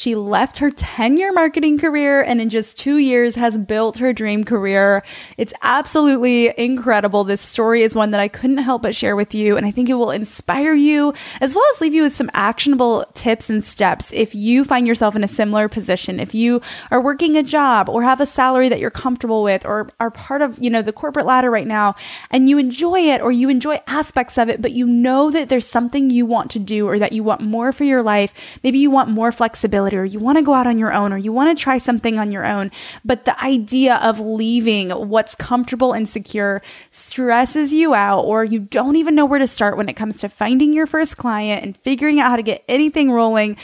[0.00, 4.14] She left her 10 year marketing career and in just two years has built her
[4.14, 5.02] dream career.
[5.36, 7.22] It's absolutely incredible.
[7.22, 9.58] This story is one that I couldn't help but share with you.
[9.58, 13.04] And I think it will inspire you as well as leave you with some actionable
[13.12, 16.18] tips and steps if you find yourself in a similar position.
[16.18, 19.90] If you are working a job or have a salary that you're comfortable with or
[20.00, 21.94] are part of, you know, the corporate ladder right now
[22.30, 25.68] and you enjoy it or you enjoy aspects of it, but you know that there's
[25.68, 28.32] something you want to do or that you want more for your life.
[28.64, 31.18] Maybe you want more flexibility or you want to go out on your own or
[31.18, 32.70] you want to try something on your own.
[33.04, 38.96] But the idea of leaving what's comfortable and secure stresses you out, or you don't
[38.96, 42.20] even know where to start when it comes to finding your first client and figuring
[42.20, 43.56] out how to get anything rolling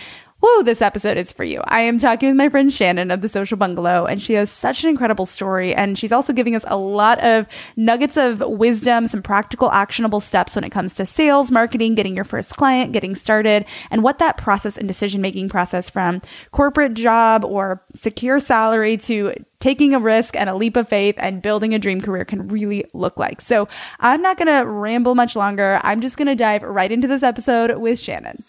[0.47, 1.61] whoa, this episode is for you.
[1.65, 4.85] I am talking with my friend Shannon of the Social Bungalow, and she has such
[4.85, 5.75] an incredible story.
[5.75, 10.55] And she's also giving us a lot of nuggets of wisdom, some practical, actionable steps
[10.55, 14.37] when it comes to sales, marketing, getting your first client, getting started, and what that
[14.37, 20.37] process and decision making process from corporate job or secure salary to taking a risk
[20.37, 23.41] and a leap of faith and building a dream career can really look like.
[23.41, 23.67] So
[23.99, 25.81] I'm not going to ramble much longer.
[25.83, 28.45] I'm just going to dive right into this episode with Shannon.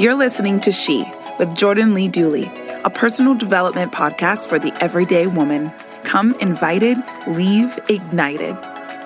[0.00, 1.04] You're listening to She
[1.38, 2.50] with Jordan Lee Dooley,
[2.84, 5.70] a personal development podcast for the everyday woman.
[6.04, 6.96] Come invited,
[7.26, 8.56] leave ignited.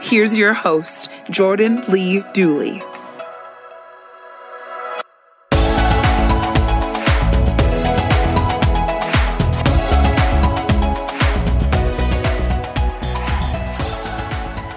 [0.00, 2.80] Here's your host, Jordan Lee Dooley.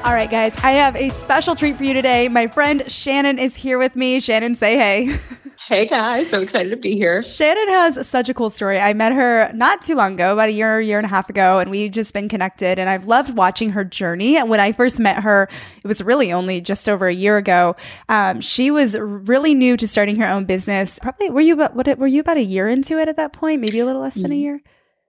[0.03, 2.27] All right, guys, I have a special treat for you today.
[2.27, 4.19] My friend Shannon is here with me.
[4.19, 5.16] Shannon, say hey.
[5.67, 7.22] Hey guys, so excited to be here.
[7.22, 8.79] Shannon has such a cool story.
[8.79, 11.59] I met her not too long ago, about a year, year and a half ago,
[11.59, 12.79] and we've just been connected.
[12.79, 14.38] And I've loved watching her journey.
[14.38, 15.50] And when I first met her,
[15.83, 17.75] it was really only just over a year ago.
[18.07, 21.00] Um, she was really new to starting her own business.
[21.01, 23.59] Probably were you about what were you about a year into it at that point?
[23.59, 24.61] Maybe a little less than a year.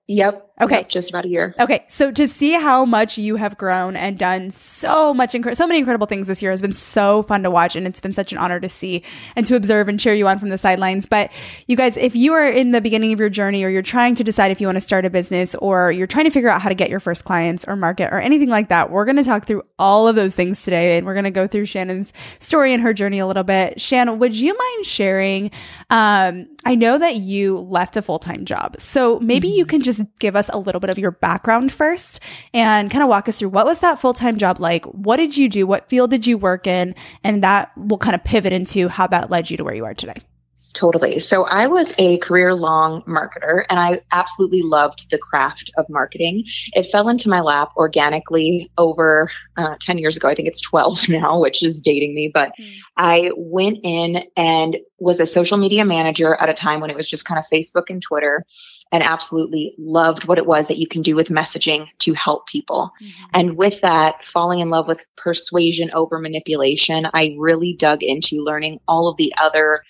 [0.09, 0.48] Yep.
[0.61, 0.77] Okay.
[0.79, 1.55] Yep, just about a year.
[1.61, 1.85] Okay.
[1.89, 5.79] So to see how much you have grown and done so much, inc- so many
[5.79, 7.77] incredible things this year has been so fun to watch.
[7.77, 9.03] And it's been such an honor to see
[9.37, 11.07] and to observe and cheer you on from the sidelines.
[11.07, 11.31] But
[11.67, 14.25] you guys, if you are in the beginning of your journey or you're trying to
[14.25, 16.69] decide if you want to start a business or you're trying to figure out how
[16.69, 19.47] to get your first clients or market or anything like that, we're going to talk
[19.47, 20.99] through all of those things today.
[20.99, 23.81] And we're going to go through Shannon's story and her journey a little bit.
[23.81, 25.51] Shannon, would you mind sharing?
[25.91, 28.81] Um, I know that you left a full time job.
[28.81, 32.21] So maybe you can just give us a little bit of your background first
[32.53, 34.85] and kind of walk us through what was that full time job like?
[34.87, 35.67] What did you do?
[35.67, 36.95] What field did you work in?
[37.25, 39.95] And that will kind of pivot into how that led you to where you are
[39.95, 40.23] today.
[40.75, 41.19] Totally.
[41.19, 46.45] So I was a career long marketer and I absolutely loved the craft of marketing.
[46.73, 50.29] It fell into my lap organically over uh, 10 years ago.
[50.29, 52.73] I think it's 12 now, which is dating me, but mm.
[52.97, 57.09] I went in and was a social media manager at a time when it was
[57.09, 58.45] just kind of Facebook and Twitter
[58.93, 62.93] and absolutely loved what it was that you can do with messaging to help people.
[63.03, 63.25] Mm-hmm.
[63.35, 68.81] And with that, falling in love with persuasion over manipulation, I really dug into learning
[68.89, 69.83] all of the other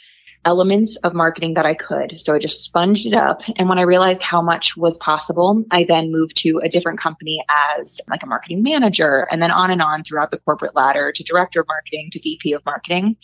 [0.45, 2.21] elements of marketing that I could.
[2.21, 3.43] So I just sponged it up.
[3.57, 7.45] And when I realized how much was possible, I then moved to a different company
[7.79, 11.25] as like a marketing manager and then on and on throughout the corporate ladder to
[11.25, 13.17] director of marketing to VP of marketing.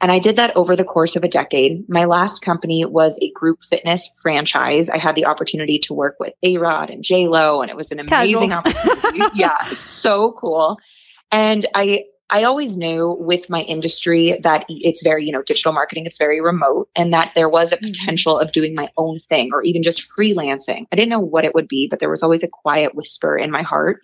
[0.00, 1.88] And I did that over the course of a decade.
[1.88, 4.88] My last company was a group fitness franchise.
[4.88, 7.90] I had the opportunity to work with A Rod and J Lo, and it was
[7.90, 9.22] an amazing opportunity.
[9.34, 10.78] yeah, so cool.
[11.30, 16.06] And I I always knew with my industry that it's very, you know, digital marketing,
[16.06, 17.92] it's very remote and that there was a Mhm.
[17.92, 20.86] potential of doing my own thing or even just freelancing.
[20.92, 23.50] I didn't know what it would be, but there was always a quiet whisper in
[23.50, 24.00] my heart.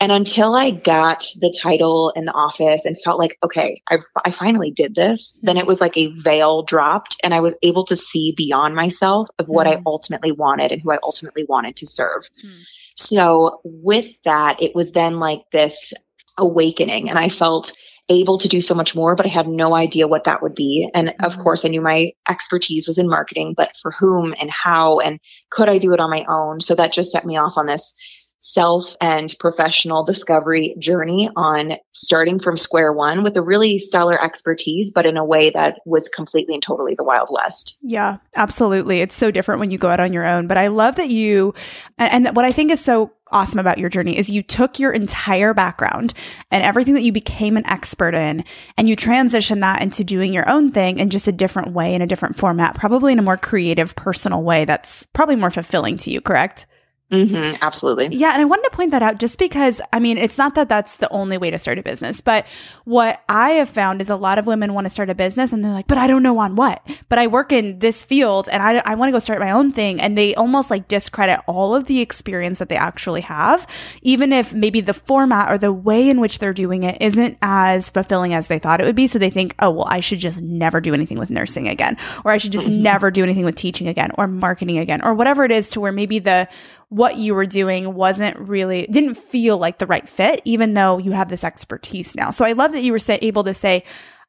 [0.00, 4.30] And until I got the title in the office and felt like, okay, I, I
[4.30, 7.96] finally did this, then it was like a veil dropped and I was able to
[7.96, 9.82] see beyond myself of what I Mhm.
[9.86, 12.28] ultimately wanted and who I ultimately wanted to serve.
[12.40, 12.48] Hmm.
[12.94, 15.92] So with that, it was then like this
[16.38, 17.72] awakening and I felt
[18.10, 20.88] able to do so much more, but I had no idea what that would be.
[20.94, 21.42] And of Mhm.
[21.42, 25.20] course, I knew my expertise was in marketing, but for whom and how, and
[25.50, 26.60] could I do it on my own?
[26.60, 27.94] So that just set me off on this
[28.40, 34.92] self and professional discovery journey on starting from square one with a really stellar expertise,
[34.92, 37.78] but in a way that was completely and totally the Wild West.
[37.82, 39.00] Yeah, absolutely.
[39.00, 40.46] It's so different when you go out on your own.
[40.46, 41.54] But I love that you,
[41.98, 45.52] and, what I think is so awesome about your journey is you took your entire
[45.52, 46.14] background
[46.50, 48.44] and everything that you became an expert in,
[48.76, 52.02] and you transitioned that into doing your own thing in just a different way, in
[52.02, 56.10] a different format, probably in a more creative, personal way that's probably more fulfilling to
[56.10, 56.66] you, correct?
[57.10, 58.08] Hmm absolutely.
[58.16, 60.68] Yeah, and I wanted to point that out just because I mean, it's not that
[60.68, 62.46] that's the only way to start a business, but
[62.84, 65.64] what I have found is a lot of women want to start a business and
[65.64, 68.62] they're like, "But I don't know on what." But I work in this field and
[68.62, 71.74] I I want to go start my own thing and they almost like discredit all
[71.74, 73.66] of the experience that they actually have,
[74.02, 77.90] even if maybe the format or the way in which they're doing it isn't as
[77.90, 80.42] fulfilling as they thought it would be, so they think, "Oh, well, I should just
[80.42, 83.88] never do anything with nursing again or I should just never do anything with teaching
[83.88, 86.48] again or marketing again or whatever it is to where maybe the
[86.90, 91.12] what you were doing wasn't really didn't feel like the right fit even though you
[91.12, 92.30] have this expertise now.
[92.30, 93.84] So i love that you were say, able to say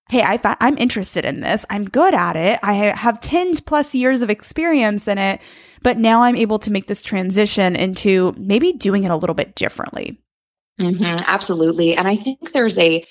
[0.10, 1.66] hey I fi- i'm interested in this.
[1.70, 2.60] I'm good at it.
[2.64, 5.40] I have 10 plus years of experience in it
[5.82, 9.56] but now i'm able to make this transition into maybe doing it a little bit
[9.56, 10.20] differently.
[10.78, 11.96] Hmm absolutely.
[11.96, 13.06] And I think there's a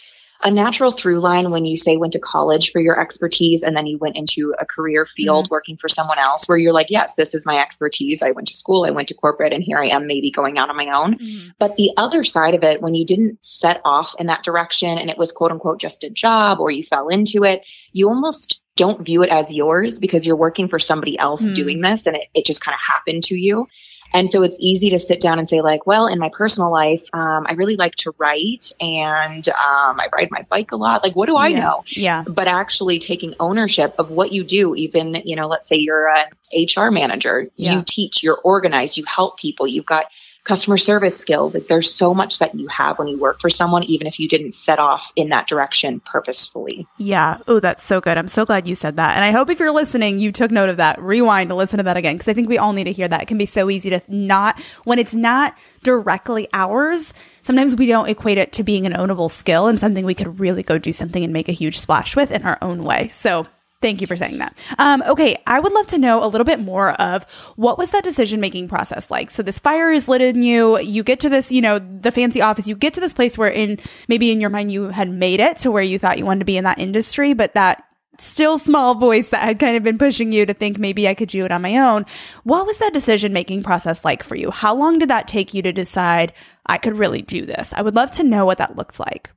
[0.45, 3.87] a natural through line when you say went to college for your expertise and then
[3.87, 7.35] you went into a career field working for someone else where you're like, yes, this
[7.35, 8.23] is my expertise.
[8.23, 10.71] I went to school, I went to corporate, and here I am maybe going out
[10.71, 11.19] on my own.
[11.59, 15.11] But the other side of it, when you didn't set off in that direction and
[15.11, 19.05] it was quote unquote just a job or you fell into it, you almost don't
[19.05, 21.55] view it as yours because you're working for somebody else Hmm.
[21.55, 23.67] doing this and it, it just kind of happened to you.
[24.15, 27.03] And so it's easy to sit down and say, like, well, in my personal life,
[27.13, 31.03] um, I really like to write and um, I ride my bike a lot.
[31.03, 31.61] Like, what do I Yeah.
[31.61, 31.85] know?
[31.91, 36.09] yeah But actually taking ownership of what you do, even, you know, let's say you're
[36.09, 37.77] an HR manager, Yeah.
[37.77, 40.07] you teach, you're organized, you help people, you've got
[40.49, 41.55] customer service skills.
[41.55, 44.29] Like, there's so much that you have when you work for someone, even if you
[44.29, 46.89] didn't set off in that direction purposefully.
[46.97, 47.39] Yeah.
[47.47, 48.17] Oh, that's so good.
[48.17, 49.15] I'm so glad you said that.
[49.15, 51.01] And I hope if you're listening, you took note of that.
[51.01, 53.23] Rewind to listen to that again because I think we all need to hear that.
[53.23, 57.13] It can be so easy to not, when it's not directly ours,
[57.43, 60.63] sometimes we don't equate it to being an ownable skill and something we could really
[60.63, 63.09] go do something and make a huge splash with in our own way.
[63.09, 63.47] So,
[63.81, 64.59] Thank you for saying that.
[64.79, 68.03] Um, okay, I would love to know a little bit more of what was that
[68.03, 69.31] decision making process like.
[69.31, 70.81] So this fire is lit in you.
[70.81, 72.67] You get to this, you know, the fancy office.
[72.67, 73.79] You get to this place where, in
[74.09, 76.45] maybe in your mind, you had made it to where you thought you wanted to
[76.45, 77.85] be in that industry, but that
[78.19, 81.29] still small voice that had kind of been pushing you to think maybe I could
[81.29, 82.05] do it on my own.
[82.43, 84.51] What was that decision making process like for you?
[84.51, 86.33] How long did that take you to decide
[86.67, 87.73] I could really do this?
[87.73, 89.31] I would love to know what that looked like.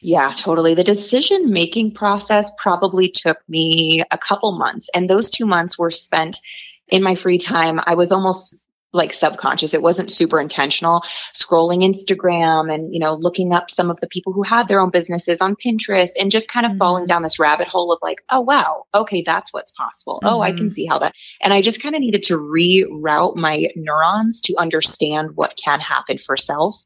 [0.00, 0.74] Yeah, totally.
[0.74, 4.88] The decision making process probably took me a couple months.
[4.94, 6.38] And those two months were spent
[6.88, 7.80] in my free time.
[7.84, 9.74] I was almost like subconscious.
[9.74, 11.02] It wasn't super intentional.
[11.34, 14.90] Scrolling Instagram and, you know, looking up some of the people who had their own
[14.90, 16.78] businesses on Pinterest and just kind of Mhm.
[16.78, 20.20] falling down this rabbit hole of like, oh, wow, okay, that's what's possible.
[20.24, 20.70] Oh, I can Mhm.
[20.70, 21.12] see how that.
[21.42, 26.18] And I just kind of needed to reroute my neurons to understand what can happen
[26.18, 26.76] for self.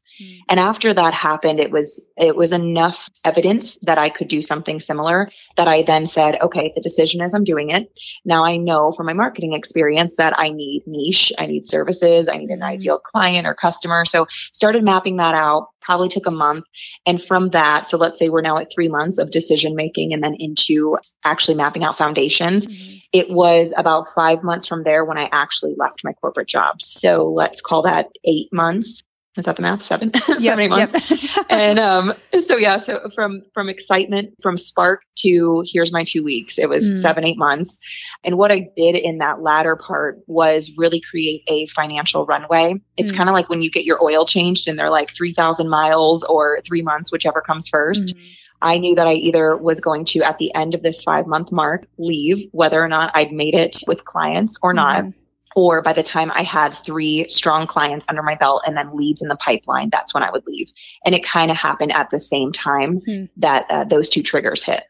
[0.49, 4.79] And after that happened, it was it was enough evidence that I could do something
[4.79, 7.91] similar that I then said, okay, the decision is I'm doing it.
[8.23, 12.37] Now I know from my marketing experience that I need niche, I need services, I
[12.37, 12.65] need an Mhm.
[12.65, 14.05] ideal client or customer.
[14.05, 16.65] So started mapping that out, probably took a month.
[17.05, 20.23] And from that, so let's say we're now at three months of decision making and
[20.23, 22.67] then into actually mapping out foundations.
[23.11, 26.81] It was about five months from there when I actually left my corporate job.
[26.81, 29.01] So let's call that eight months.
[29.35, 29.81] Is that the math?
[29.81, 30.11] Seven?
[30.37, 31.37] Seven, eight months.
[31.49, 36.59] and um, so yeah, so from from excitement, from spark to here's my two weeks.
[36.59, 36.97] It was Mm.
[36.97, 37.79] seven, eight months.
[38.23, 42.75] And what I did in that latter part was really create a financial runway.
[42.97, 43.17] It's Mm.
[43.17, 46.23] kind of like when you get your oil changed and they're like three thousand miles
[46.25, 48.15] or three months, whichever comes 1st
[48.61, 51.51] I knew that I either was going to, at the end of this five month
[51.51, 55.03] mark, leave, whether or not I'd made it with clients or not.
[55.03, 55.13] Mhm.
[55.55, 59.21] Or by the time I had three strong clients under my belt and then leads
[59.21, 60.71] in the pipeline, that's when I would leave.
[61.05, 63.25] And it kind of happened at the same time Hmm.
[63.37, 64.83] that uh, those two triggers hit.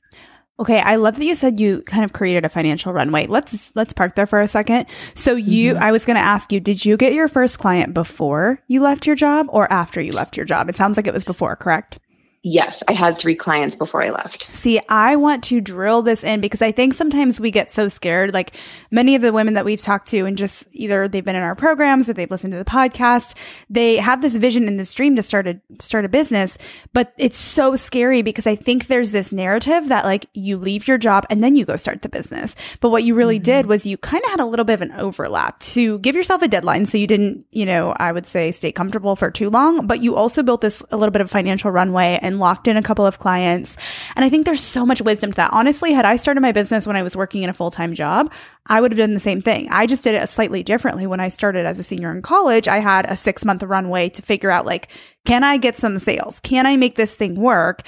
[0.60, 3.26] Okay, I love that you said you kind of created a financial runway.
[3.26, 4.86] Let's let's park there for a second.
[5.16, 8.60] So you I was going to ask you, did you get your first client before
[8.68, 10.70] you left your job or after you left your job?
[10.70, 12.00] It sounds like it was before, correct?
[12.46, 14.54] Yes, I had three clients before I left.
[14.54, 18.34] See, I want to drill this in because I think sometimes we get so scared.
[18.34, 18.54] Like
[18.92, 21.56] many of the women that we've talked to, and just either they've been in our
[21.56, 23.36] programs or they've listened to the podcast,
[23.70, 26.58] they have this vision and this dream to start a start a business,
[26.92, 30.98] but it's so scary because I think there's this narrative that like you leave your
[30.98, 32.56] job and then you go start the business.
[32.82, 33.44] But what you really mm-hmm.
[33.44, 36.42] did was you kind of had a little bit of an overlap to give yourself
[36.42, 39.88] a deadline so you didn't, you know, I would say stay comfortable for too long,
[39.88, 42.84] but you also built this a little bit of financial runway and locked in a
[42.84, 43.78] couple of clients.
[44.16, 45.54] And I think there's so much wisdom to that.
[45.54, 48.32] Honestly, had I started my business when I was working in a full-time job,
[48.68, 49.68] I would have done the same thing.
[49.72, 51.08] I just did it slightly differently.
[51.08, 54.52] When I started as a senior in college, I had a 6-month runway to figure
[54.52, 54.90] out like
[55.26, 56.42] can I get some sales?
[56.42, 57.84] Can I make this thing work?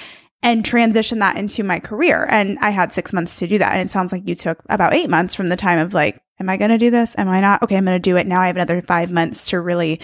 [0.45, 2.27] and transition that into my career.
[2.29, 3.73] And I had six months to do that.
[3.73, 6.49] And it sounds like you took about eight months from the time of like, am
[6.49, 7.15] I going to do this?
[7.17, 7.63] Am I not?
[7.63, 8.27] Okay, I'm going to do it.
[8.27, 9.99] Now I have another five months to really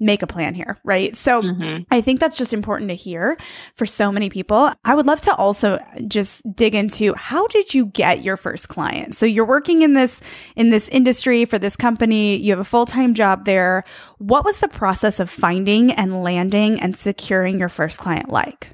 [0.00, 0.78] make a plan here.
[0.84, 1.16] Right.
[1.16, 1.86] So Mhm.
[1.90, 3.36] I think that's just important to hear
[3.74, 4.72] for so many people.
[4.84, 9.16] I would love to also just dig into how did you get your first client?
[9.16, 10.20] So you're working in this
[10.56, 13.84] in this industry for this company, you have a full-time job there.
[14.18, 18.70] What was the process of finding and landing and securing your first client like?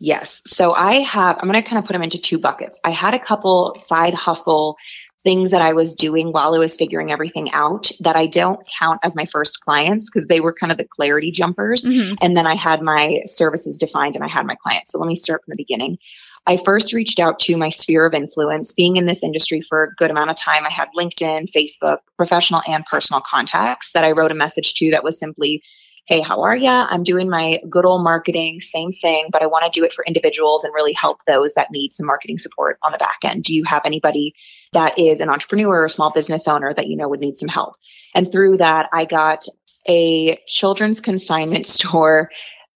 [0.00, 0.42] Yes.
[0.44, 2.80] So I have, I'm going to kind of put them into two buckets.
[2.84, 4.76] I had a couple side hustle
[5.24, 9.00] things that I was doing while I was figuring everything out that I don't count
[9.02, 11.82] as my first clients because they were kind of the clarity jumpers.
[11.84, 12.16] Mhm.
[12.20, 14.92] And then I had my services defined and I had my clients.
[14.92, 15.98] So let me start from the beginning.
[16.46, 18.72] I first reached out to my sphere of influence.
[18.72, 22.60] Being in this industry for a good amount of time, I had LinkedIn, Facebook, professional
[22.68, 25.62] and personal contacts that I wrote a message to that was simply,
[26.06, 26.68] Hey, how are you?
[26.68, 30.04] I'm doing my good old marketing, same thing, but I want to do it for
[30.04, 33.44] individuals and really help those that need some marketing support on the back end.
[33.44, 34.34] Do you have anybody
[34.74, 37.74] that is an entrepreneur or small business owner that you know would need some help?
[38.14, 39.44] And through that, I got
[39.88, 42.30] a children's consignment store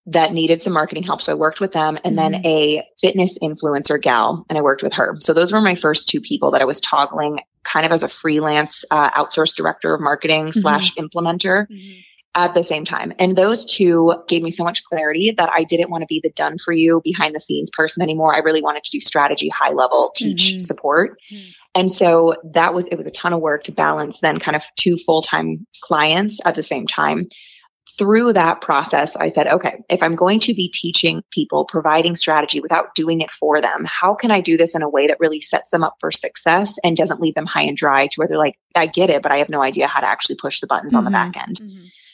[0.06, 1.20] that needed some marketing help.
[1.20, 4.94] So I worked with them and then a fitness influencer gal and I worked with
[4.94, 5.16] her.
[5.20, 8.08] So those were my first two people that I was toggling kind of as a
[8.08, 11.66] freelance uh, outsourced director of marketing slash implementer
[12.34, 13.12] at the same time.
[13.18, 16.30] And those two gave me so much clarity that I didn't want to be the
[16.30, 18.34] done for you behind the scenes person anymore.
[18.34, 20.62] I really wanted to do strategy, high level, teach, Mhm.
[20.62, 21.18] support.
[21.78, 24.64] And so that was, it was a ton of work to balance then kind of
[24.74, 27.28] two full time clients at the same time.
[27.96, 32.60] Through that process, I said, okay, if I'm going to be teaching people, providing strategy
[32.60, 35.40] without doing it for them, how can I do this in a way that really
[35.40, 38.38] sets them up for success and doesn't leave them high and dry to where they're
[38.38, 40.94] like, I get it, but I have no idea how to actually push the buttons
[40.94, 41.12] on the Mhm.
[41.12, 41.60] back end.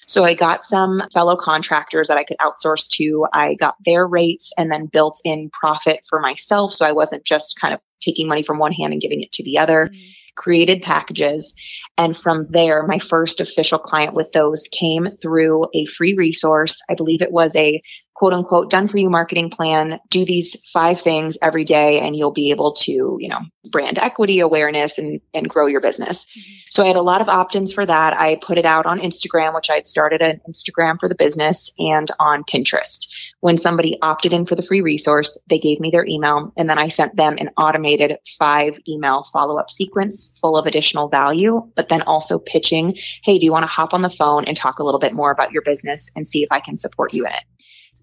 [0.07, 3.27] So I got some fellow contractors that I could outsource to.
[3.33, 6.73] I got their rates and then built in profit for myself.
[6.73, 9.45] So I wasn't just kind of taking money from one hand and giving it to
[9.45, 9.87] the other.
[9.87, 10.11] Mm-hmm.
[10.37, 11.55] Created packages.
[11.97, 16.83] And from there, my first official client with those came through a free resource.
[16.91, 17.81] I believe it was a
[18.15, 19.99] quote unquote done for you marketing plan.
[20.09, 23.41] Do these five things every day and you'll be able to, you know,
[23.71, 26.25] brand equity awareness and, and grow your business.
[26.25, 26.53] Mm-hmm.
[26.71, 28.15] So I had a lot of opt-ins for that.
[28.19, 32.09] I put it out on Instagram, which I'd started an Instagram for the business and
[32.21, 33.07] on Pinterest.
[33.41, 36.79] When somebody opted in for the free resource, they gave me their email and then
[36.79, 42.03] I sent them an automated five email follow-up sequence full of additional value, but then
[42.03, 45.01] also pitching, Hey, do you want to hop on the phone and talk a little
[45.01, 47.43] bit more about your business and see if I can support you in it?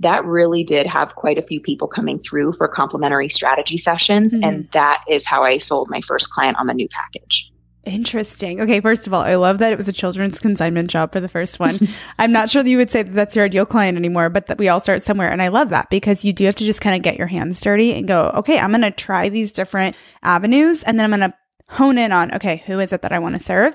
[0.01, 4.35] That really did have quite a few people coming through for complimentary strategy sessions.
[4.35, 4.45] Mhm.
[4.45, 7.51] And that is how I sold my first client on the new package.
[7.83, 8.61] Interesting.
[8.61, 11.27] Okay, first of all, I love that it was a children's consignment job for the
[11.27, 11.79] first one.
[12.19, 14.59] I'm not sure that you would say that that's your ideal client anymore, but that
[14.59, 15.31] we all start somewhere.
[15.31, 17.59] And I love that because you do have to just kind of get your hands
[17.59, 21.31] dirty and go, okay, I'm going to try these different avenues and then I'm going
[21.31, 21.37] to
[21.69, 23.73] hone in on, okay, who is it that I want to serve?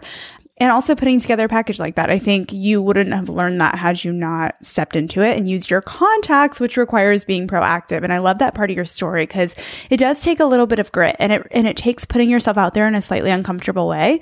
[0.58, 2.08] And also putting together a package like that.
[2.10, 5.68] I think you wouldn't have learned that had you not stepped into it and used
[5.68, 8.02] your contacts, which requires being proactive.
[8.02, 9.54] And I love that part of your story because
[9.90, 12.56] it does take a little bit of grit and it, and it takes putting yourself
[12.56, 14.20] out there in a slightly uncomfortable way.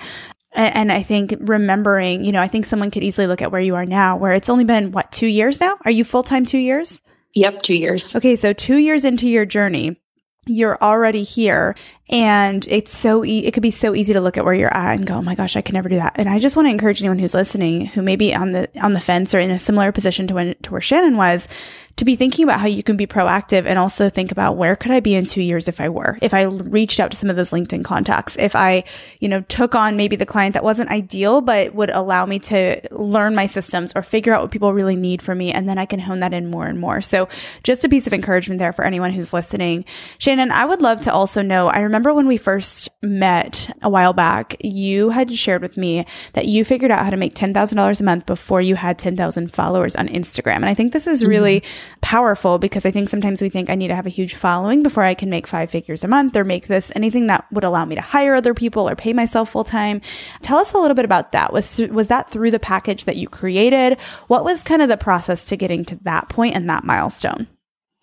[0.56, 3.60] A- And I think remembering, you know, I think someone could easily look at where
[3.60, 5.76] you are now, where it's only been what, two years now?
[5.84, 7.00] Are you full time two years?
[7.34, 8.14] Yep, two years.
[8.16, 10.00] Okay, so two years into your journey,
[10.46, 11.74] you're already here
[12.10, 14.94] and it's so e- it could be so easy to look at where you're at
[14.94, 16.70] and go oh my gosh i can never do that and i just want to
[16.70, 19.58] encourage anyone who's listening who may be on the on the fence or in a
[19.58, 21.48] similar position to when to where shannon was
[21.96, 24.90] to be thinking about how you can be proactive and also think about where could
[24.90, 27.36] I be in two years if I were, if I reached out to some of
[27.36, 28.84] those LinkedIn contacts, if I,
[29.20, 32.80] you know, took on maybe the client that wasn't ideal, but would allow me to
[32.90, 35.52] learn my systems or figure out what people really need from me.
[35.52, 37.00] And then I can hone that in more and more.
[37.00, 37.28] So
[37.62, 39.84] just a piece of encouragement there for anyone who's listening.
[40.18, 44.12] Shannon, I would love to also know, I remember when we first met a while
[44.12, 48.04] back, you had shared with me that you figured out how to make $10,000 a
[48.04, 50.56] month before you had 10,000 followers on Instagram.
[50.56, 53.74] And I think this is really mm-hmm powerful because I think sometimes we think I
[53.74, 56.44] need to have a huge following before I can make five figures a month or
[56.44, 59.64] make this anything that would allow me to hire other people or pay myself full
[59.64, 60.02] time.
[60.42, 61.52] Tell us a little bit about that.
[61.52, 63.98] Was was that through the package that you created?
[64.28, 67.48] What was kind of the process to getting to that point and that milestone?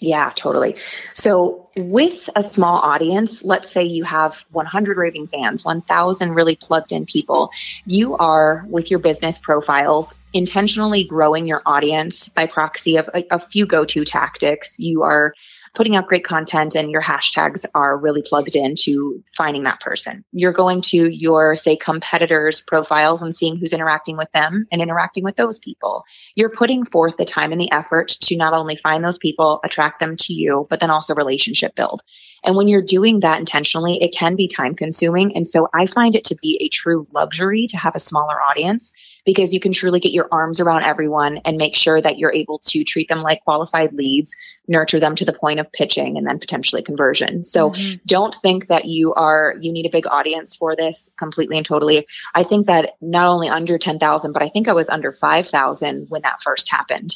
[0.02, 0.78] Yeah, totally.
[1.14, 6.92] So, with a small audience, let's say you have 100 raving fans, 1,000 really plugged
[6.92, 7.52] in people,
[7.86, 13.38] you are with your business profiles intentionally growing your audience by proxy of a, a
[13.38, 14.80] few go to tactics.
[14.80, 15.36] You are
[15.74, 20.24] putting out great content and your hashtags are really plugged into finding that person.
[20.32, 25.24] You're going to your, say, competitors' profiles and seeing who's interacting with them and interacting
[25.24, 26.04] with those people.
[26.36, 30.00] You're putting forth the time and the effort to not only find those people, attract
[30.00, 32.02] them to you, but then also relationship build.
[32.44, 35.36] And when you're doing that intentionally, it can be time consuming.
[35.36, 38.94] And so I find it to be a true luxury to have a smaller audience
[39.26, 42.60] because you can truly get your arms around everyone and make sure that you're able
[42.60, 44.36] to treat them like qualified leads,
[44.68, 47.46] nurture them to the point of pitching and then potentially conversion.
[47.46, 47.96] So mm-hmm.
[48.06, 52.08] don't think that you are, you need a big audience for this completely and totally.
[52.34, 56.22] I think that not only under 10,000, but I think I was under 5,000 when
[56.24, 57.16] that first happened.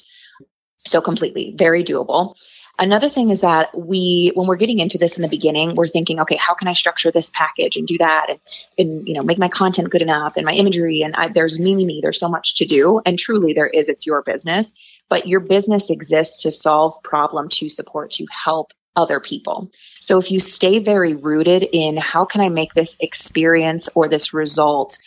[0.86, 2.36] So completely very doable.
[2.78, 6.20] Another thing is that we, when we're getting into this in the beginning, we're thinking,
[6.20, 8.40] okay, how can I structure this package and do that and,
[8.78, 11.74] and you know, make my content good enough and my imagery and I, there's me,
[11.74, 13.02] me, me, there's so much to do.
[13.06, 14.74] And truly there is, it's your business,
[15.10, 19.72] but your business exists to solve problem, to support, to help other people.
[20.02, 24.34] So if you stay very rooted in how can I make this experience or this
[24.34, 24.98] result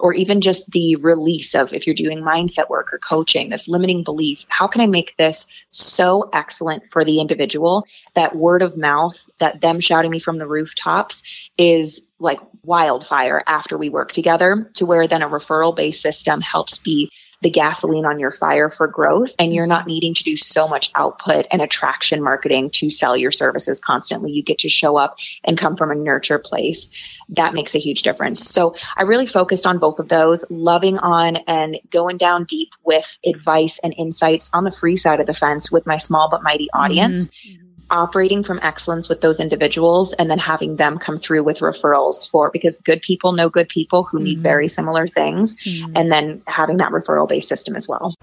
[0.00, 4.04] or even just the release of if you're doing mindset work or coaching, this limiting
[4.04, 9.28] belief, how can I make this so excellent for the individual that word of mouth,
[9.38, 11.22] that them shouting me from the rooftops
[11.56, 16.78] is like wildfire after we work together to where then a referral based system helps
[16.78, 20.66] be the gasoline on your fire for growth and you're not needing to do so
[20.66, 24.32] much output and attraction marketing to sell your services constantly.
[24.32, 26.90] You get to show up and come from a nurture place.
[27.30, 28.44] That makes a huge difference.
[28.44, 33.18] So I really focused on both of those, loving on and going down deep with
[33.24, 36.68] advice and insights on the free side of the fence with my small but mighty
[36.72, 37.28] audience.
[37.28, 42.28] Mm-hmm operating from excellence with those individuals and then having them come through with referrals
[42.28, 44.24] for because good people know good people who mm-hmm.
[44.24, 45.92] need very similar things mm-hmm.
[45.96, 48.14] and then having that referral based system as well.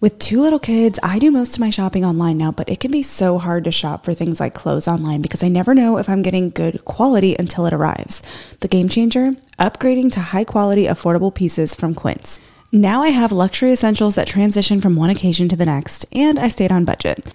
[0.00, 2.90] With two little kids, I do most of my shopping online now, but it can
[2.90, 6.08] be so hard to shop for things like clothes online because I never know if
[6.08, 8.22] I'm getting good quality until it arrives.
[8.60, 9.32] The game changer?
[9.58, 12.40] Upgrading to high quality, affordable pieces from Quince.
[12.72, 16.48] Now I have luxury essentials that transition from one occasion to the next, and I
[16.48, 17.34] stayed on budget.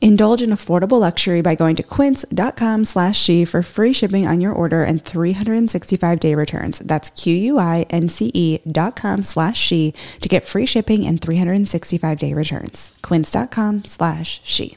[0.00, 4.52] Indulge in affordable luxury by going to quince.com slash she for free shipping on your
[4.52, 6.78] order and 365 day returns.
[6.80, 12.92] That's Q-U-I-N-C-E dot com slash she to get free shipping and 365 day returns.
[13.02, 14.76] Quince.com slash she.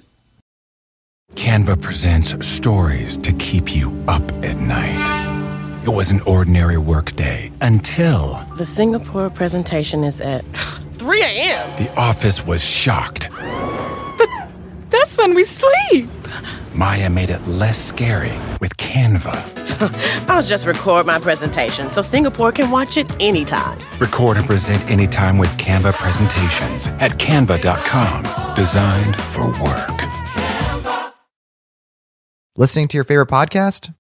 [1.36, 5.84] Canva presents stories to keep you up at night.
[5.84, 10.44] It was an ordinary workday until the Singapore presentation is at
[10.98, 11.84] 3 a.m.
[11.84, 13.30] The office was shocked
[14.90, 16.10] that's when we sleep.
[16.74, 19.34] Maya made it less scary with Canva.
[20.30, 23.78] I'll just record my presentation so Singapore can watch it anytime.
[24.00, 28.56] Record and present anytime with Canva presentations at canva.com.
[28.56, 31.14] Designed for work.
[32.56, 33.94] Listening to your favorite podcast?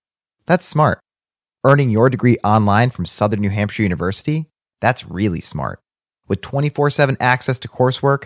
[0.45, 0.99] That's smart.
[1.63, 4.47] Earning your degree online from Southern New Hampshire University?
[4.81, 5.79] That's really smart.
[6.27, 8.25] With 24 7 access to coursework,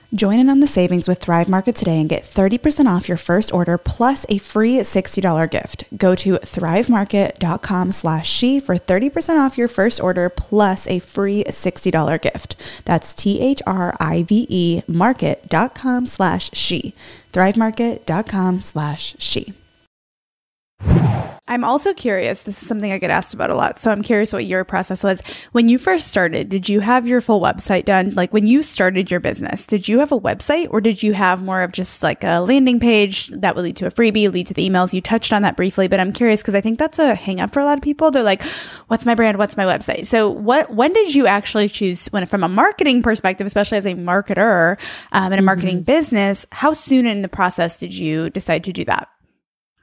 [0.13, 3.53] Join in on the savings with Thrive Market today and get 30% off your first
[3.53, 5.85] order plus a free $60 gift.
[5.97, 12.21] Go to thrivemarket.com slash she for 30% off your first order plus a free $60
[12.21, 12.55] gift.
[12.83, 16.93] That's T-H-R-I-V-E market.com slash she.
[17.31, 19.53] thrivemarket.com slash she.
[21.47, 22.43] I'm also curious.
[22.43, 23.77] This is something I get asked about a lot.
[23.77, 25.21] So I'm curious what your process was.
[25.51, 28.11] When you first started, did you have your full website done?
[28.11, 31.43] Like when you started your business, did you have a website or did you have
[31.43, 34.53] more of just like a landing page that would lead to a freebie, lead to
[34.53, 34.93] the emails?
[34.93, 37.51] You touched on that briefly, but I'm curious because I think that's a hang up
[37.51, 38.11] for a lot of people.
[38.11, 38.43] They're like,
[38.87, 39.37] what's my brand?
[39.37, 40.05] What's my website?
[40.05, 43.95] So what, when did you actually choose when from a marketing perspective, especially as a
[43.95, 44.77] marketer
[45.11, 45.85] um, in a marketing mm-hmm.
[45.85, 49.09] business, how soon in the process did you decide to do that?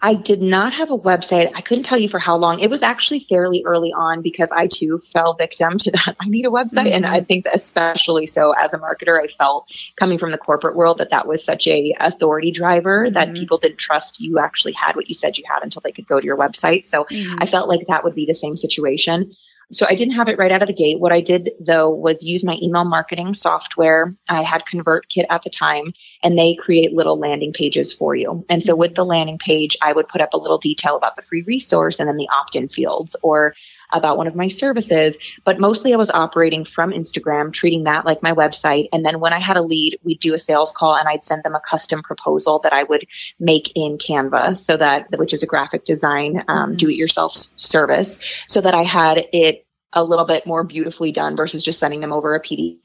[0.00, 1.50] I did not have a website.
[1.56, 2.60] I couldn't tell you for how long.
[2.60, 6.16] It was actually fairly early on because I too fell victim to that.
[6.20, 6.86] I need a website.
[6.86, 6.94] Mm-hmm.
[6.94, 10.76] And I think that especially so as a marketer, I felt coming from the corporate
[10.76, 13.14] world that that was such a authority driver mm-hmm.
[13.14, 16.06] that people didn't trust you actually had what you said you had until they could
[16.06, 16.86] go to your website.
[16.86, 17.38] So mm-hmm.
[17.40, 19.32] I felt like that would be the same situation.
[19.70, 20.98] So I didn't have it right out of the gate.
[20.98, 24.14] What I did though was use my email marketing software.
[24.28, 28.44] I had ConvertKit at the time and they create little landing pages for you.
[28.48, 28.80] And so mm-hmm.
[28.80, 32.00] with the landing page, I would put up a little detail about the free resource
[32.00, 33.54] and then the opt-in fields or
[33.92, 38.22] about one of my services, but mostly I was operating from Instagram, treating that like
[38.22, 38.88] my website.
[38.92, 41.42] And then when I had a lead, we'd do a sales call and I'd send
[41.42, 43.04] them a custom proposal that I would
[43.38, 46.76] make in Canva so that, which is a graphic design, um, mm-hmm.
[46.76, 51.36] do it yourself service so that I had it a little bit more beautifully done
[51.36, 52.78] versus just sending them over a PDF.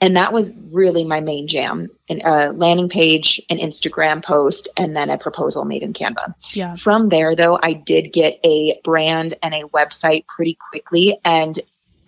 [0.00, 4.96] And that was really my main jam a uh, landing page, an Instagram post, and
[4.96, 6.34] then a proposal made in Canva.
[6.52, 6.74] Yeah.
[6.74, 11.18] From there, though, I did get a brand and a website pretty quickly.
[11.24, 11.58] And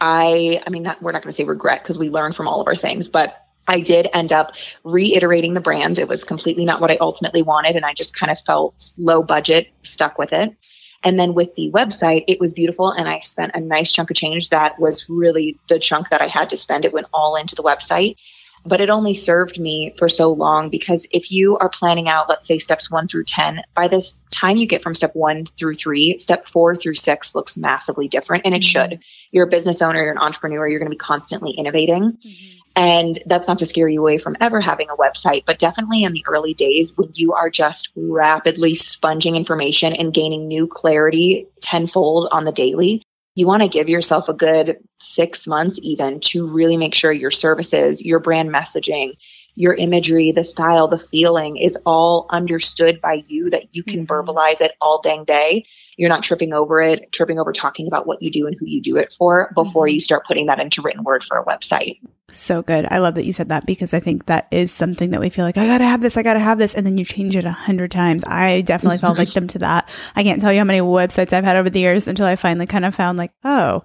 [0.01, 2.61] I, I mean, not, we're not going to say regret because we learn from all
[2.61, 4.53] of our things, but I did end up
[4.85, 5.99] reiterating the brand.
[5.99, 7.77] It was completely not what I ultimately wanted.
[7.77, 10.57] And I just kind of felt low budget, stuck with it.
[11.03, 12.91] And then with the website, it was beautiful.
[12.91, 16.27] And I spent a nice chunk of change that was really the chunk that I
[16.27, 16.85] had to spend.
[16.85, 18.17] It went all into the website.
[18.65, 22.47] But it only served me for so long because if you are planning out, let's
[22.47, 26.19] say steps one through 10, by this time you get from step one through three,
[26.19, 28.45] step four through six looks massively different.
[28.45, 28.91] And it mm-hmm.
[28.91, 29.01] should.
[29.33, 32.13] You're a business owner, you're an entrepreneur, you're going to be constantly innovating.
[32.13, 32.57] Mm-hmm.
[32.77, 36.13] And that's not to scare you away from ever having a website, but definitely in
[36.13, 42.29] the early days when you are just rapidly sponging information and gaining new clarity tenfold
[42.31, 43.03] on the daily,
[43.41, 47.31] you want to give yourself a good six months even to really make sure your
[47.31, 49.15] services, your brand messaging,
[49.55, 54.13] your imagery, the style, the feeling is all understood by you that you can mm-hmm.
[54.13, 55.65] verbalize it all dang day.
[56.01, 58.81] You're not tripping over it, tripping over talking about what you do and who you
[58.81, 59.97] do it for before mm-hmm.
[59.97, 62.01] you start putting that into written word for a website.
[62.31, 62.87] So good.
[62.91, 65.45] I love that you said that because I think that is something that we feel
[65.45, 66.75] like, I gotta have this, I gotta have this.
[66.75, 68.25] And then you change it a hundred times.
[68.25, 69.91] I definitely fell victim to that.
[70.17, 72.67] I can't tell you how many websites I've had over the years until I finally
[72.67, 73.85] kind of found like, oh,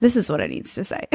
[0.00, 1.06] this is what it needs to say.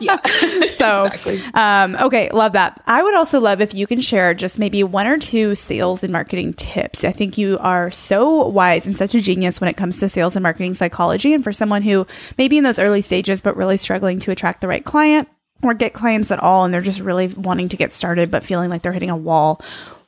[0.00, 0.20] yeah.
[0.70, 1.42] so, exactly.
[1.54, 2.82] um, okay, love that.
[2.86, 6.12] I would also love if you can share just maybe one or two sales and
[6.12, 7.04] marketing tips.
[7.04, 10.34] I think you are so wise and such a genius when it comes to sales
[10.34, 11.34] and marketing psychology.
[11.34, 12.06] And for someone who
[12.38, 15.28] maybe in those early stages, but really struggling to attract the right client
[15.62, 18.70] or get clients at all, and they're just really wanting to get started, but feeling
[18.70, 19.60] like they're hitting a wall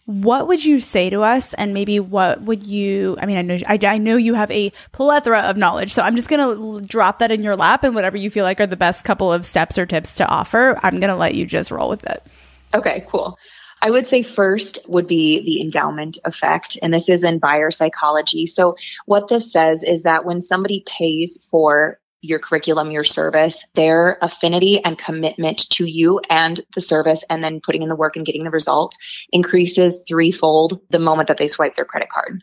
[0.06, 3.58] what would you say to us and maybe what would you i mean i know
[3.66, 7.20] I, I, know you have a plethora of knowledge so i'm just going to drop
[7.20, 9.78] that in your lap and whatever you feel like are the best couple of steps
[9.78, 12.22] or tips to offer i'm going to let you just roll with it
[12.74, 13.38] okay cool
[13.82, 16.78] I would say first would be the endowment effect.
[16.82, 18.46] And this is in buyer psychology.
[18.46, 24.18] So, what this says is that when somebody pays for your curriculum, your service, their
[24.22, 28.26] affinity and commitment to you and the service, and then putting in the work and
[28.26, 28.96] getting the result
[29.30, 32.42] increases threefold the moment that they swipe their credit card.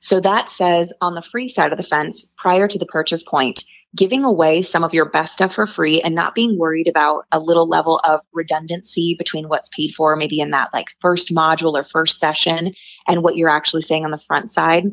[0.00, 3.64] So that says on the free side of the fence, prior to the purchase point,
[3.96, 7.38] giving away some of your best stuff for free and not being worried about a
[7.38, 11.84] little level of redundancy between what's paid for, maybe in that like first module or
[11.84, 12.74] first session,
[13.06, 14.84] and what you're actually saying on the front side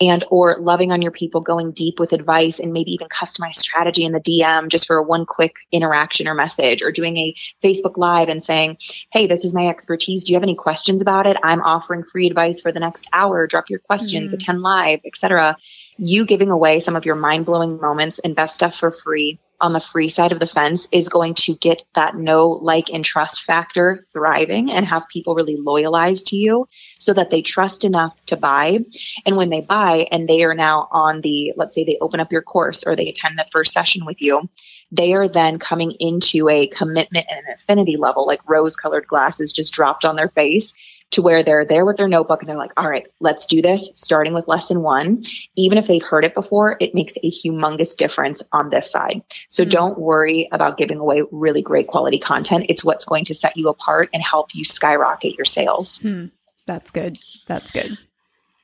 [0.00, 4.04] and or loving on your people going deep with advice and maybe even customized strategy
[4.04, 7.96] in the dm just for a one quick interaction or message or doing a facebook
[7.96, 8.76] live and saying
[9.12, 10.24] hey this is my expertise.
[10.24, 11.36] Do you have any questions about it?
[11.42, 13.46] I'm offering free advice for the next hour.
[13.46, 14.42] Drop your questions mm-hmm.
[14.42, 15.56] attend live etc
[15.98, 19.80] you giving away some of your mind-blowing moments and best stuff for free on the
[19.80, 24.06] free side of the fence is going to get that no like, and trust factor
[24.12, 26.66] thriving and have people really loyalize to you
[27.00, 28.78] so that they trust enough to buy.
[29.26, 32.30] And when they buy and they are now on the, let's say they open up
[32.30, 34.48] your course or they attend the first session with you,
[34.92, 39.52] they are then coming into a commitment and an affinity level, like rose colored glasses
[39.52, 40.72] just dropped on their face
[41.10, 43.90] to where they're there with their notebook and they're like, all right, let's do this,
[43.94, 45.22] starting with lesson one.
[45.56, 49.22] Even if they've heard it before, it makes a humongous difference on this side.
[49.50, 49.70] So mm-hmm.
[49.70, 52.66] don't worry about giving away really great quality content.
[52.68, 55.98] It's what's going to set you apart and help you skyrocket your sales.
[56.00, 56.26] Hmm.
[56.66, 57.18] That's good.
[57.46, 57.96] That's good.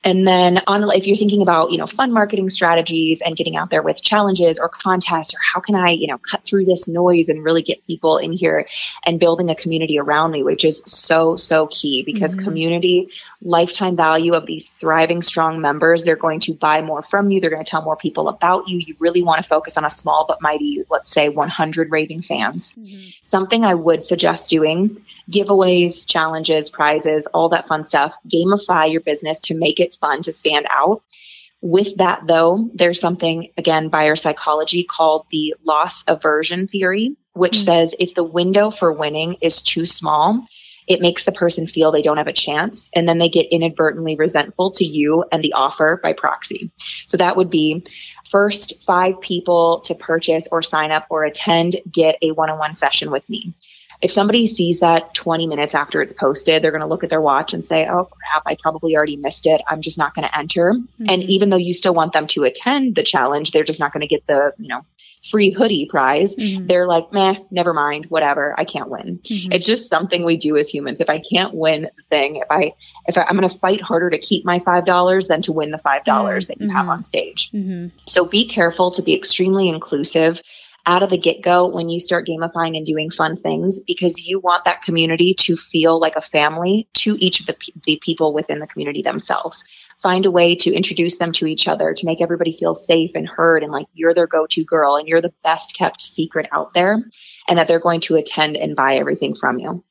[0.05, 3.71] And then on if you're thinking about, you know, fun marketing strategies and getting out
[3.71, 7.27] there with challenges or contests or how can I, you know, cut through this noise
[7.27, 8.67] and really get people in here
[9.03, 12.45] and building a community around me, which is so, so key because mm-hmm.
[12.45, 13.09] community
[13.41, 17.41] lifetime value of these thriving, strong members, they're going to buy more from you.
[17.41, 18.77] They're going to tell more people about you.
[18.77, 22.75] You really want to focus on a small but mighty, let's say 100 raving fans.
[22.75, 23.09] Mm-hmm.
[23.23, 28.15] Something I would suggest doing giveaways, challenges, prizes, all that fun stuff.
[28.31, 31.03] Gamify your business to make it fun to stand out.
[31.61, 37.65] With that, though, there's something, again, buyer psychology called the loss aversion theory, which mm-hmm.
[37.65, 40.45] says if the window for winning is too small,
[40.87, 42.91] it makes the person feel they don't have a chance.
[42.93, 46.69] And then they get inadvertently resentful to you and the offer by proxy.
[47.07, 47.83] So that would be
[48.29, 52.75] first five people to purchase or sign up or attend, get a one on one
[52.75, 53.55] session with me
[54.05, 57.19] if somebody sees that 20 minutes after it's posted, they're going to look at their
[57.19, 59.61] watch and say, oh crap, I probably already missed it.
[59.67, 60.73] I'm just not going to enter.
[60.73, 61.05] Mm-hmm.
[61.09, 64.01] And even though you still want them to attend the challenge, they're just not going
[64.01, 64.85] to get the, you know,
[65.31, 66.35] free hoodie prize.
[66.35, 66.67] Mm-hmm.
[66.67, 68.53] They're like, meh, never mind, whatever.
[68.55, 69.21] I can't win.
[69.23, 69.53] Mm-hmm.
[69.53, 71.01] It's just something we do as humans.
[71.01, 72.73] If I can't win the thing, if I,
[73.07, 75.79] if I, am going to fight harder to keep my $5 than to win the
[75.79, 76.89] $5 that you have mm-hmm.
[76.89, 77.49] on stage.
[77.51, 77.97] Mm-hmm.
[78.05, 80.43] So be careful to be extremely inclusive
[80.85, 84.39] out of the get go when you start gamifying and doing fun things because you
[84.39, 88.59] want that community to feel like a family to each of the, the people within
[88.59, 89.63] the community themselves.
[90.01, 93.27] Find a way to introduce them to each other to make everybody feel safe and
[93.27, 96.73] heard and like you're their go to girl and you're the best kept secret out
[96.73, 97.03] there
[97.47, 99.83] and that they're going to attend and buy everything from you.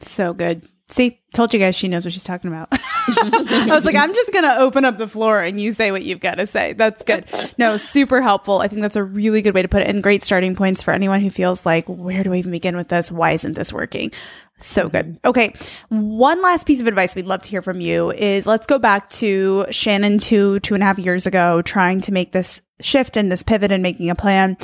[0.00, 0.68] So good.
[0.90, 2.68] See, told you guys she knows what she's talking about.
[2.72, 6.02] I was like, I'm just going to open up the floor and you say what
[6.02, 6.72] you've got to say.
[6.72, 7.26] That's good.
[7.58, 8.60] No, super helpful.
[8.60, 10.92] I think that's a really good way to put it and great starting points for
[10.92, 13.12] anyone who feels like, where do I even begin with this?
[13.12, 14.12] Why isn't this working?
[14.58, 15.18] So good.
[15.24, 15.54] Okay.
[15.88, 19.08] One last piece of advice we'd love to hear from you is let's go back
[19.10, 23.30] to Shannon two, two and a half years ago, trying to make this shift and
[23.30, 24.56] this pivot and making a plan.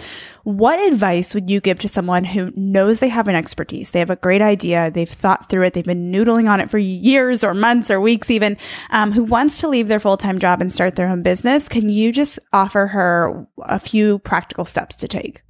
[0.43, 3.93] What advice would you give to someone who knows they have an expertise?
[3.93, 4.91] They have a great idea.
[4.91, 5.75] They've thought through it.
[5.75, 8.57] They've been noodling on it for years or months or weeks even,
[8.91, 11.69] um, who wants to leave their full-time job and start their own business.
[11.69, 15.43] Can you just offer her a few practical steps to take?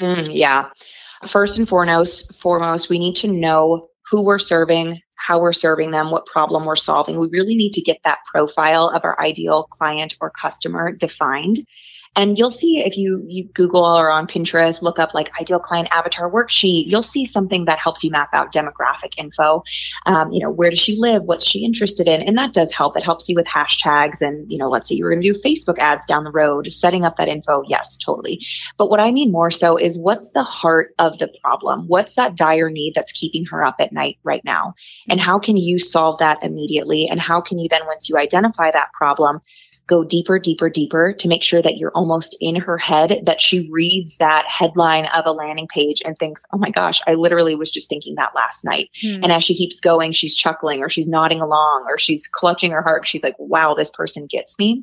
[0.00, 0.70] Mm, yeah
[1.26, 6.10] first and foremost, foremost, we need to know who we're serving, how we're serving them,
[6.10, 7.18] what problem we're solving.
[7.18, 11.60] We really need to get that profile of our ideal client or customer defined.
[12.14, 15.88] And you'll see if you, you Google or on Pinterest, look up like ideal client
[15.90, 19.62] avatar worksheet, you'll see something that helps you map out demographic info.
[20.04, 21.24] Um, you know, where does she live?
[21.24, 22.20] What's she interested in?
[22.20, 22.94] And that does help.
[22.94, 24.20] That helps you with hashtags.
[24.20, 26.70] And, you know, let's say you were going to do Facebook ads down the road,
[26.70, 27.62] setting up that info.
[27.66, 28.44] Yes, totally.
[28.76, 31.88] But what I mean more so is what's the heart of the problem?
[31.88, 34.74] What's that dire need that's keeping her up at night right now?
[35.08, 37.08] And how can you solve that immediately?
[37.08, 39.40] And how can you then, once you identify that problem,
[39.88, 43.70] go deeper, deeper, deeper to make sure that you're almost in her head, that she
[43.70, 47.70] reads that headline of a landing page and thinks, oh my gosh, I literally was
[47.70, 48.90] just thinking that last night.
[49.00, 49.20] Hmm.
[49.22, 52.82] And as she keeps going, she's chuckling or she's nodding along or she's clutching her
[52.82, 53.06] heart.
[53.06, 54.82] She's like, wow, this person gets me.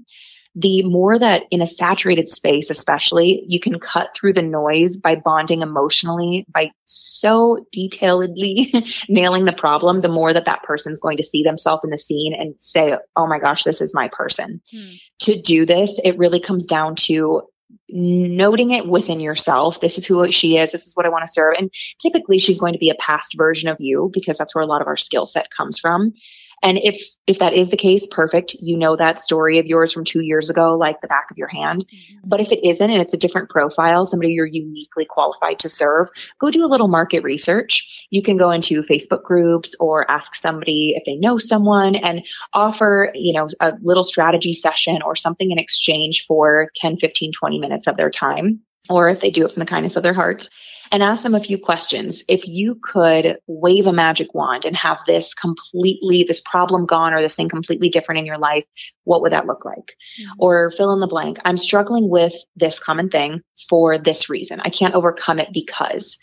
[0.56, 5.16] The more that in a saturated space, especially, you can cut through the noise by
[5.16, 11.24] bonding emotionally, by so detailedly nailing the problem, the more that that person's going to
[11.24, 14.62] see themselves in the scene and say, oh my gosh, this is my person.
[14.72, 14.94] Hmm.
[15.20, 17.44] To do this, it really comes down to
[17.88, 19.80] noting it within yourself.
[19.80, 20.72] This is who she is.
[20.72, 21.56] This is what I want to serve.
[21.58, 24.68] And typically she's going to be a past version of you because that's where a
[24.68, 26.14] lot of our skill set comes from.
[26.62, 28.54] And if if that is the case, perfect.
[28.54, 31.48] You know that story of yours from 2 years ago like the back of your
[31.48, 31.86] hand.
[31.86, 32.30] Mm-hmm.
[32.30, 36.10] But if it isn't and it's a different profile, somebody you're uniquely qualified to serve,
[36.40, 38.08] go do a little market research.
[38.10, 43.12] You can go into Facebook groups or ask somebody if they know someone and offer,
[43.14, 47.88] you know, a little strategy session or something in exchange for 10, 15, 20 minutes
[47.88, 50.50] of their time or if they do it from the kindness of their hearts
[50.92, 52.24] and ask them a few questions.
[52.28, 57.22] If you could wave a magic wand and have this completely, this problem gone or
[57.22, 58.66] this thing completely different in your life,
[59.04, 59.96] what would that look like?
[60.22, 60.32] Mm-hmm.
[60.40, 61.38] Or fill in the blank.
[61.46, 64.60] I'm struggling with this common thing for this reason.
[64.62, 66.18] I can't overcome it because.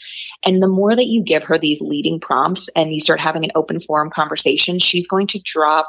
[0.45, 3.53] And the more that you give her these leading prompts and you start having an
[3.55, 5.89] open forum conversation, she's going to drop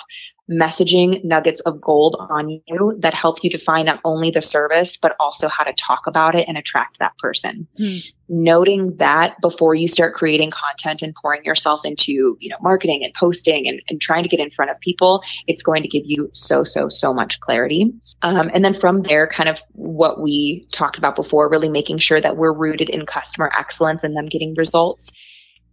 [0.49, 5.15] messaging nuggets of gold on you that help you define not only the service, but
[5.19, 7.67] also how to talk about it and attract that person.
[7.77, 7.97] Hmm.
[8.29, 13.13] Noting that before you start creating content and pouring yourself into, you know, marketing and
[13.13, 16.29] posting and, and trying to get in front of people, it's going to give you
[16.33, 17.93] so, so, so much clarity.
[18.21, 22.19] Um, and then from there, kind of what we talked about before, really making sure
[22.19, 25.13] that we're rooted in customer excellence and them getting results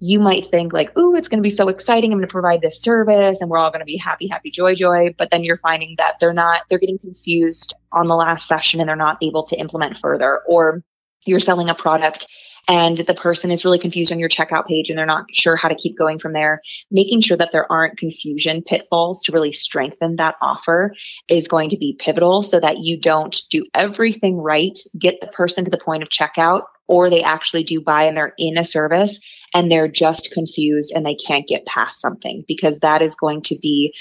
[0.00, 2.12] you might think like, "Ooh, it's going to be so exciting.
[2.12, 4.74] I'm going to provide this service and we're all going to be happy, happy, joy,
[4.74, 8.80] joy." But then you're finding that they're not they're getting confused on the last session
[8.80, 10.82] and they're not able to implement further or
[11.26, 12.26] you're selling a product
[12.68, 15.68] and the person is really confused on your checkout page and they're not sure how
[15.68, 20.16] to keep going from there, making sure that there aren't confusion pitfalls to really strengthen
[20.16, 20.94] that offer
[21.28, 25.64] is going to be pivotal so that you don't do everything right, get the person
[25.64, 29.20] to the point of checkout, or they actually do buy and they're in a service
[29.52, 33.56] and they're just confused and they can't get past something because that is going to
[33.60, 33.94] be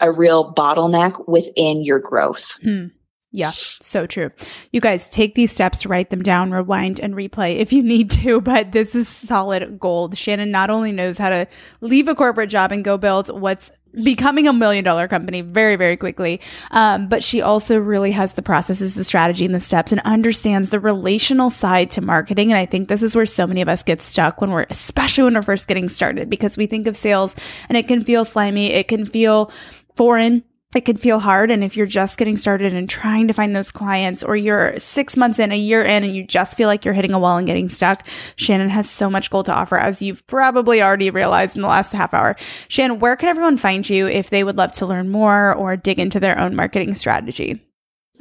[0.00, 2.58] a real bottleneck within your growth.
[2.62, 2.86] Hmm.
[3.34, 4.30] Yeah, so true.
[4.72, 8.40] You guys take these steps, write them down, rewind and replay if you need to,
[8.42, 10.16] but this is solid gold.
[10.16, 11.46] Shannon not only knows how to
[11.80, 13.70] leave a corporate job and go build what's
[14.04, 16.40] becoming a million dollar company very, very quickly.
[16.70, 20.70] Um, but she also really has the processes, the strategy, and the steps and understands
[20.70, 22.52] the relational side to marketing.
[22.52, 25.24] And I think this is where so many of us get stuck when we're, especially
[25.24, 27.34] when we're first getting started, because we think of sales
[27.68, 29.50] and it can feel slimy, it can feel
[29.94, 30.42] foreign
[30.74, 31.50] it can feel hard.
[31.50, 35.16] And if you're just getting started and trying to find those clients, or you're six
[35.16, 37.46] months in, a year in, and you just feel like you're hitting a wall and
[37.46, 38.06] getting stuck,
[38.36, 41.92] Shannon has so much gold to offer, as you've probably already realized in the last
[41.92, 42.36] half hour.
[42.68, 45.98] Shannon, where can everyone find you if they would love to learn more or dig
[45.98, 47.60] into their own marketing strategy?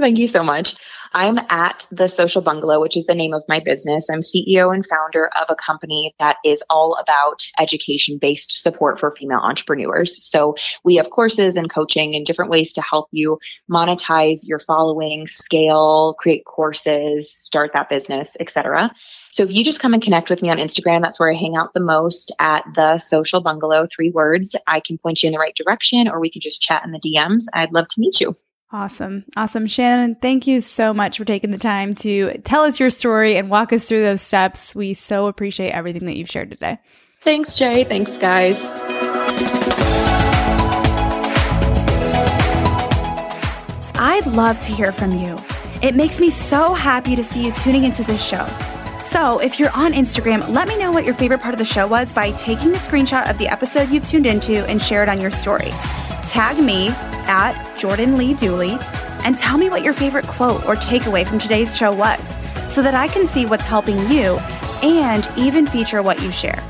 [0.02, 0.78] Thank you so much.
[1.14, 4.10] I'm at the Social Bungalow, which is the name of my business.
[4.10, 9.12] I'm CEO and founder of a company that is all about education based support for
[9.12, 10.28] female entrepreneurs.
[10.28, 13.38] So we have courses and coaching and different ways to help you
[13.70, 18.92] monetize your following, scale, create courses, start that business, etc.
[19.30, 21.56] So if you just come and connect with me on Instagram, that's where I hang
[21.56, 24.56] out the most at the social bungalow, three words.
[24.66, 27.00] I can point you in the right direction or we can just chat in the
[27.00, 27.44] DMs.
[27.54, 28.34] I'd love to meet you.
[28.74, 29.26] Awesome.
[29.36, 29.68] Awesome.
[29.68, 33.50] Shannon, thank you so much for taking the time to tell us your story and
[33.50, 34.74] walk us through those steps.
[34.74, 36.80] We so appreciate everything that you've shared today.
[37.20, 37.84] Thanks, Jay.
[37.84, 38.72] Thanks, guys.
[44.04, 45.38] I'd love to hear from you.
[45.84, 48.48] It makes me so happy to see you tuning into this show.
[49.04, 51.88] So, if you're on Instagram, let me know what your favorite part of the show
[51.88, 55.20] was by taking a screenshot of the episode you've tuned into and share it on
[55.20, 55.72] your story.
[56.28, 56.90] Tag me
[57.28, 58.78] at Jordan Lee Dooley
[59.24, 62.38] and tell me what your favorite quote or takeaway from today's show was
[62.74, 64.40] so that I can see what's helping you
[64.82, 66.64] and even feature what you share.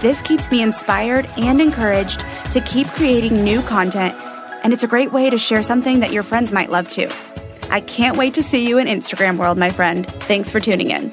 [0.00, 4.14] This keeps me inspired and encouraged to keep creating new content,
[4.62, 7.08] and it's a great way to share something that your friends might love too.
[7.70, 10.06] I can't wait to see you in Instagram world, my friend.
[10.06, 11.12] Thanks for tuning in.